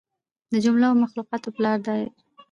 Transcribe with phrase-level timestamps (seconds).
[0.51, 2.09] د جمله و مخلوقاتو پلار دى دا.